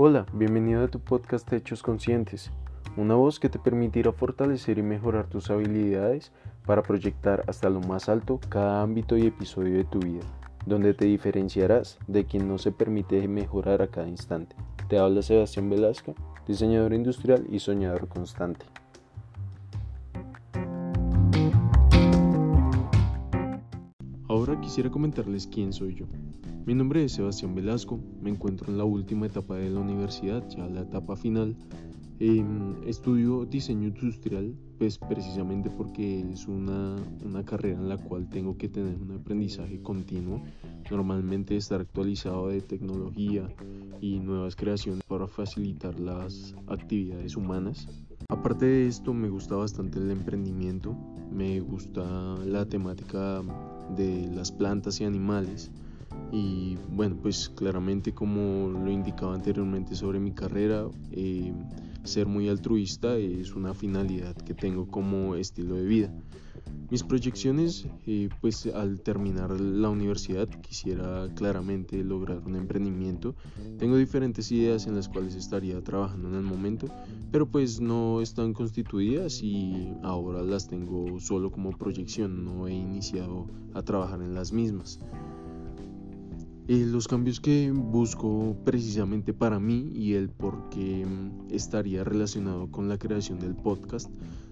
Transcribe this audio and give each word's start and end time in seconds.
Hola, 0.00 0.26
bienvenido 0.32 0.84
a 0.84 0.86
tu 0.86 1.00
podcast 1.00 1.52
Hechos 1.52 1.82
Conscientes, 1.82 2.52
una 2.96 3.16
voz 3.16 3.40
que 3.40 3.48
te 3.48 3.58
permitirá 3.58 4.12
fortalecer 4.12 4.78
y 4.78 4.82
mejorar 4.84 5.26
tus 5.26 5.50
habilidades 5.50 6.30
para 6.64 6.84
proyectar 6.84 7.42
hasta 7.48 7.68
lo 7.68 7.80
más 7.80 8.08
alto 8.08 8.38
cada 8.48 8.80
ámbito 8.80 9.16
y 9.16 9.26
episodio 9.26 9.76
de 9.76 9.82
tu 9.82 9.98
vida, 9.98 10.22
donde 10.66 10.94
te 10.94 11.06
diferenciarás 11.06 11.98
de 12.06 12.26
quien 12.26 12.46
no 12.46 12.58
se 12.58 12.70
permite 12.70 13.26
mejorar 13.26 13.82
a 13.82 13.88
cada 13.88 14.06
instante. 14.06 14.54
Te 14.88 15.00
habla 15.00 15.20
Sebastián 15.20 15.68
Velasco, 15.68 16.14
diseñador 16.46 16.94
industrial 16.94 17.44
y 17.50 17.58
soñador 17.58 18.06
constante. 18.06 18.66
Quisiera 24.68 24.90
comentarles 24.90 25.46
quién 25.46 25.72
soy 25.72 25.94
yo. 25.94 26.04
Mi 26.66 26.74
nombre 26.74 27.02
es 27.02 27.12
Sebastián 27.12 27.54
Velasco, 27.54 27.98
me 28.20 28.28
encuentro 28.28 28.70
en 28.70 28.76
la 28.76 28.84
última 28.84 29.24
etapa 29.24 29.56
de 29.56 29.70
la 29.70 29.80
universidad, 29.80 30.46
ya 30.50 30.68
la 30.68 30.82
etapa 30.82 31.16
final. 31.16 31.56
Em, 32.20 32.74
estudio 32.86 33.46
diseño 33.46 33.88
industrial, 33.88 34.54
pues 34.76 34.98
precisamente 34.98 35.70
porque 35.70 36.20
es 36.20 36.46
una, 36.46 36.96
una, 37.24 37.42
carrera 37.46 37.78
en 37.78 37.88
la 37.88 37.96
cual 37.96 38.28
tengo 38.28 38.58
que 38.58 38.68
tener 38.68 38.94
un 39.00 39.12
aprendizaje 39.12 39.80
continuo, 39.80 40.42
normalmente 40.90 41.56
estar 41.56 41.80
actualizado 41.80 42.48
de 42.48 42.60
tecnología 42.60 43.48
y 44.02 44.18
nuevas 44.18 44.54
creaciones 44.54 45.02
para 45.04 45.26
facilitar 45.26 45.98
las 45.98 46.54
actividades 46.66 47.36
humanas. 47.36 47.88
Aparte 48.28 48.66
de 48.66 48.86
esto, 48.86 49.14
me 49.14 49.30
gusta 49.30 49.54
bastante 49.54 49.98
el 49.98 50.10
emprendimiento, 50.10 50.94
me 51.32 51.58
gusta 51.60 52.04
la 52.44 52.66
temática 52.66 53.42
de 53.96 54.28
las 54.32 54.52
plantas 54.52 55.00
y 55.00 55.04
animales 55.04 55.70
y 56.32 56.76
bueno, 56.90 57.16
pues 57.22 57.48
claramente 57.48 58.12
como 58.12 58.68
lo 58.68 58.90
indicaba 58.90 59.34
anteriormente 59.34 59.94
sobre 59.94 60.20
mi 60.20 60.32
carrera, 60.32 60.86
eh, 61.12 61.52
ser 62.04 62.26
muy 62.26 62.48
altruista 62.48 63.16
es 63.16 63.54
una 63.54 63.74
finalidad 63.74 64.36
que 64.36 64.54
tengo 64.54 64.88
como 64.88 65.34
estilo 65.36 65.76
de 65.76 65.84
vida. 65.84 66.12
Mis 66.90 67.02
proyecciones, 67.02 67.86
eh, 68.06 68.30
pues 68.40 68.64
al 68.66 69.02
terminar 69.02 69.50
la 69.60 69.90
universidad 69.90 70.48
quisiera 70.48 71.28
claramente 71.34 72.02
lograr 72.02 72.42
un 72.46 72.56
emprendimiento. 72.56 73.34
Tengo 73.78 73.96
diferentes 73.96 74.50
ideas 74.52 74.86
en 74.86 74.94
las 74.94 75.06
cuales 75.06 75.34
estaría 75.34 75.84
trabajando 75.84 76.28
en 76.28 76.36
el 76.36 76.42
momento, 76.42 76.88
pero 77.30 77.46
pues 77.46 77.78
no 77.78 78.22
están 78.22 78.54
constituidas 78.54 79.42
y 79.42 79.92
ahora 80.02 80.42
las 80.42 80.66
tengo 80.66 81.20
solo 81.20 81.50
como 81.50 81.76
proyección, 81.76 82.46
no 82.46 82.66
he 82.66 82.72
iniciado 82.72 83.46
a 83.74 83.82
trabajar 83.82 84.22
en 84.22 84.34
las 84.34 84.54
mismas. 84.54 84.98
Eh, 86.68 86.84
los 86.86 87.08
cambios 87.08 87.40
que 87.40 87.70
busco 87.70 88.54
precisamente 88.64 89.32
para 89.32 89.58
mí 89.58 89.90
y 89.94 90.14
el 90.14 90.28
por 90.28 90.68
qué 90.68 91.06
mm, 91.06 91.48
estaría 91.50 92.04
relacionado 92.04 92.70
con 92.70 92.90
la 92.90 92.98
creación 92.98 93.38
del 93.38 93.54
podcast 93.56 94.10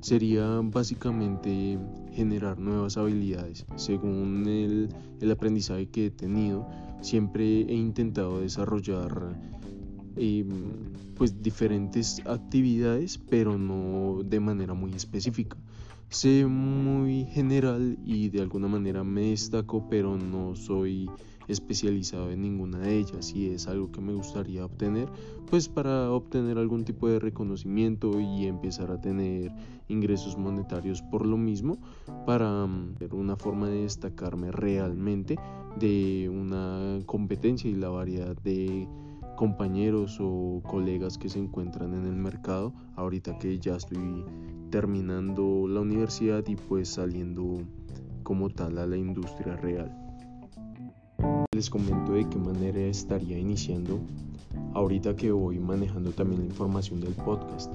sería 0.00 0.60
básicamente 0.62 1.78
generar 2.12 2.58
nuevas 2.58 2.96
habilidades. 2.96 3.66
Según 3.76 4.46
el, 4.46 4.88
el 5.20 5.30
aprendizaje 5.30 5.86
que 5.86 6.06
he 6.06 6.10
tenido, 6.10 6.66
siempre 7.00 7.62
he 7.62 7.74
intentado 7.74 8.40
desarrollar 8.40 9.36
eh, 10.16 10.44
pues 11.16 11.42
diferentes 11.42 12.20
actividades, 12.26 13.18
pero 13.18 13.58
no 13.58 14.22
de 14.24 14.40
manera 14.40 14.74
muy 14.74 14.92
específica. 14.92 15.56
Sé 16.10 16.46
muy 16.46 17.26
general 17.26 17.98
y 18.04 18.30
de 18.30 18.40
alguna 18.40 18.66
manera 18.66 19.04
me 19.04 19.30
destaco, 19.30 19.86
pero 19.90 20.16
no 20.16 20.56
soy 20.56 21.10
especializado 21.48 22.30
en 22.30 22.42
ninguna 22.42 22.78
de 22.78 22.98
ellas 22.98 23.34
y 23.34 23.48
es 23.48 23.66
algo 23.66 23.90
que 23.90 24.00
me 24.00 24.12
gustaría 24.12 24.64
obtener 24.64 25.08
pues 25.50 25.68
para 25.68 26.10
obtener 26.10 26.58
algún 26.58 26.84
tipo 26.84 27.08
de 27.08 27.18
reconocimiento 27.18 28.20
y 28.20 28.46
empezar 28.46 28.90
a 28.90 29.00
tener 29.00 29.50
ingresos 29.88 30.36
monetarios 30.36 31.02
por 31.02 31.26
lo 31.26 31.38
mismo 31.38 31.78
para 32.26 32.66
mm, 32.66 32.96
una 33.12 33.36
forma 33.36 33.68
de 33.68 33.82
destacarme 33.82 34.52
realmente 34.52 35.36
de 35.78 36.28
una 36.28 37.00
competencia 37.06 37.70
y 37.70 37.74
la 37.74 37.88
variedad 37.88 38.36
de 38.42 38.86
compañeros 39.36 40.18
o 40.20 40.62
colegas 40.66 41.16
que 41.16 41.28
se 41.28 41.38
encuentran 41.38 41.94
en 41.94 42.04
el 42.04 42.16
mercado 42.16 42.74
ahorita 42.96 43.38
que 43.38 43.58
ya 43.58 43.76
estoy 43.76 44.24
terminando 44.70 45.66
la 45.66 45.80
universidad 45.80 46.44
y 46.46 46.56
pues 46.56 46.88
saliendo 46.90 47.62
como 48.22 48.50
tal 48.50 48.76
a 48.78 48.86
la 48.86 48.96
industria 48.96 49.56
real 49.56 50.07
les 51.58 51.68
comento 51.68 52.12
de 52.12 52.24
qué 52.28 52.38
manera 52.38 52.78
estaría 52.78 53.36
iniciando 53.36 53.98
ahorita 54.74 55.16
que 55.16 55.32
voy 55.32 55.58
manejando 55.58 56.12
también 56.12 56.42
la 56.42 56.46
información 56.46 57.00
del 57.00 57.14
podcast. 57.14 57.72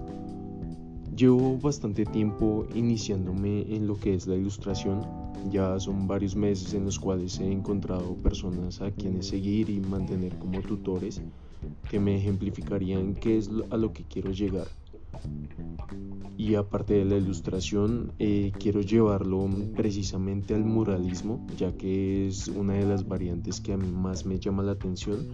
Llevo 1.17 1.57
bastante 1.57 2.05
tiempo 2.05 2.65
iniciándome 2.73 3.75
en 3.75 3.85
lo 3.85 3.99
que 3.99 4.15
es 4.15 4.25
la 4.25 4.37
ilustración. 4.37 5.01
Ya 5.51 5.77
son 5.81 6.07
varios 6.07 6.33
meses 6.33 6.73
en 6.73 6.85
los 6.85 6.97
cuales 6.97 7.37
he 7.41 7.51
encontrado 7.51 8.15
personas 8.23 8.79
a 8.79 8.89
quienes 8.89 9.27
seguir 9.27 9.69
y 9.69 9.81
mantener 9.81 10.33
como 10.39 10.61
tutores 10.61 11.21
que 11.89 11.99
me 11.99 12.15
ejemplificarían 12.15 13.15
qué 13.15 13.37
es 13.37 13.49
a 13.69 13.75
lo 13.75 13.91
que 13.91 14.05
quiero 14.05 14.31
llegar 14.31 14.67
y 16.37 16.55
aparte 16.55 16.95
de 16.95 17.05
la 17.05 17.15
ilustración 17.15 18.11
eh, 18.19 18.51
quiero 18.59 18.81
llevarlo 18.81 19.47
precisamente 19.75 20.53
al 20.53 20.65
muralismo 20.65 21.45
ya 21.57 21.71
que 21.77 22.27
es 22.27 22.47
una 22.47 22.73
de 22.73 22.85
las 22.85 23.07
variantes 23.07 23.61
que 23.61 23.73
a 23.73 23.77
mí 23.77 23.89
más 23.91 24.25
me 24.25 24.39
llama 24.39 24.63
la 24.63 24.73
atención. 24.73 25.27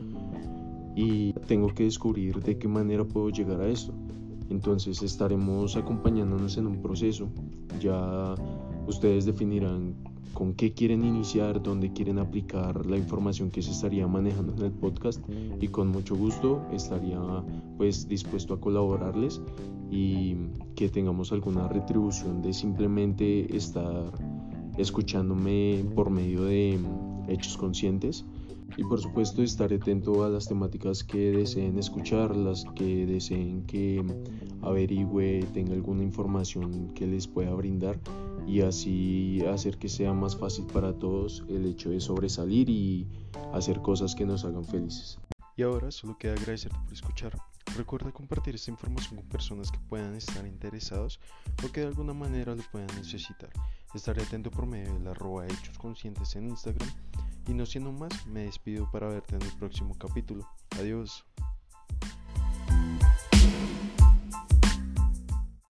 Y 0.95 1.33
tengo 1.47 1.73
que 1.73 1.83
descubrir 1.83 2.41
de 2.41 2.57
qué 2.57 2.67
manera 2.67 3.05
puedo 3.05 3.29
llegar 3.29 3.61
a 3.61 3.67
esto. 3.67 3.93
Entonces 4.49 5.01
estaremos 5.01 5.77
acompañándonos 5.77 6.57
en 6.57 6.67
un 6.67 6.81
proceso. 6.81 7.29
Ya 7.79 8.35
ustedes 8.85 9.25
definirán 9.25 9.95
con 10.33 10.53
qué 10.53 10.73
quieren 10.73 11.03
iniciar, 11.03 11.61
dónde 11.61 11.91
quieren 11.91 12.19
aplicar 12.19 12.85
la 12.85 12.97
información 12.97 13.49
que 13.51 13.61
se 13.61 13.71
estaría 13.71 14.07
manejando 14.07 14.53
en 14.55 14.63
el 14.63 14.71
podcast 14.71 15.21
y 15.59 15.67
con 15.67 15.89
mucho 15.89 16.15
gusto 16.15 16.61
estaría 16.71 17.19
pues 17.77 18.07
dispuesto 18.07 18.53
a 18.53 18.59
colaborarles 18.59 19.41
y 19.91 20.35
que 20.75 20.89
tengamos 20.89 21.31
alguna 21.31 21.67
retribución 21.67 22.41
de 22.41 22.53
simplemente 22.53 23.55
estar 23.55 24.11
escuchándome 24.77 25.83
por 25.95 26.09
medio 26.09 26.45
de 26.45 26.79
hechos 27.27 27.57
conscientes 27.57 28.25
y 28.77 28.83
por 28.83 29.01
supuesto 29.01 29.41
estaré 29.43 29.75
atento 29.75 30.23
a 30.23 30.29
las 30.29 30.47
temáticas 30.47 31.03
que 31.03 31.31
deseen 31.31 31.77
escuchar, 31.77 32.35
las 32.35 32.63
que 32.75 33.05
deseen 33.05 33.63
que 33.63 34.03
averigüe, 34.61 35.43
tenga 35.53 35.73
alguna 35.73 36.03
información 36.03 36.89
que 36.93 37.07
les 37.07 37.27
pueda 37.27 37.53
brindar 37.55 37.99
y 38.49 38.61
así 38.61 39.45
hacer 39.45 39.77
que 39.77 39.87
sea 39.87 40.11
más 40.11 40.35
fácil 40.35 40.65
para 40.65 40.91
todos 40.93 41.45
el 41.49 41.67
hecho 41.67 41.91
de 41.91 41.99
sobresalir 41.99 42.67
y 42.67 43.07
hacer 43.53 43.79
cosas 43.81 44.15
que 44.15 44.25
nos 44.25 44.43
hagan 44.43 44.65
felices. 44.65 45.19
Y 45.55 45.61
ahora 45.61 45.91
solo 45.91 46.17
queda 46.17 46.33
agradecerte 46.33 46.77
por 46.83 46.93
escuchar. 46.93 47.37
Recuerda 47.77 48.11
compartir 48.11 48.55
esta 48.55 48.71
información 48.71 49.17
con 49.17 49.29
personas 49.29 49.71
que 49.71 49.77
puedan 49.77 50.15
estar 50.15 50.47
interesados 50.47 51.19
o 51.63 51.71
que 51.71 51.81
de 51.81 51.87
alguna 51.87 52.13
manera 52.13 52.55
lo 52.55 52.63
puedan 52.71 52.89
necesitar. 52.95 53.51
Estaré 53.93 54.23
atento 54.23 54.49
por 54.49 54.65
medio 54.65 54.93
de 54.93 54.99
la 54.99 55.11
arroba 55.11 55.45
hechos 55.45 55.77
conscientes 55.77 56.35
en 56.35 56.49
Instagram 56.49 56.89
y 57.47 57.53
no 57.53 57.67
siendo 57.67 57.91
más, 57.91 58.25
me 58.25 58.45
despido 58.45 58.89
para 58.91 59.09
verte 59.09 59.35
en 59.35 59.43
el 59.43 59.51
próximo 59.57 59.95
capítulo. 59.99 60.49
Adiós. 60.79 61.23